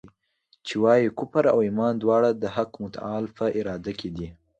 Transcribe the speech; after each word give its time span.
چي 0.65 0.75
وايي 0.83 1.09
کفر 1.19 1.43
او 1.53 1.59
ایمان 1.67 1.93
دواړه 1.97 2.29
د 2.33 2.43
حق 2.55 2.71
متعال 2.83 3.25
په 3.37 3.45
اراده 3.59 3.91
کي 3.99 4.09
دي. 4.15 4.27